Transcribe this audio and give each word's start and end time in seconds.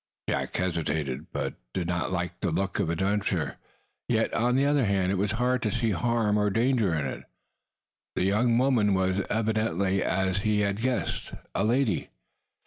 Jack 0.27 0.57
hesitated. 0.57 1.27
He 1.31 1.53
did 1.75 1.85
not 1.87 2.11
like 2.11 2.39
the 2.39 2.49
look 2.49 2.79
of 2.79 2.87
the 2.87 2.93
adventure. 2.93 3.57
Yet, 4.09 4.33
on 4.33 4.55
the 4.55 4.65
other 4.65 4.85
hand, 4.85 5.11
it 5.11 5.17
was 5.19 5.33
hard 5.33 5.61
to 5.61 5.71
see 5.71 5.91
harm 5.91 6.39
or 6.39 6.49
danger 6.49 6.91
in 6.95 7.05
it. 7.05 7.23
The 8.15 8.23
young 8.23 8.57
woman 8.57 8.95
was 8.95 9.21
evidently, 9.29 10.01
as 10.01 10.39
he 10.39 10.61
had 10.61 10.77
at 10.77 10.77
first 10.77 10.83
guessed, 10.83 11.33
a 11.53 11.63
lady. 11.63 12.09